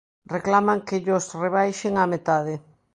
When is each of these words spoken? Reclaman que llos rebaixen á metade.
Reclaman 0.31 0.81
que 0.91 0.99
llos 1.09 1.29
rebaixen 1.43 1.93
á 2.01 2.03
metade. 2.13 2.55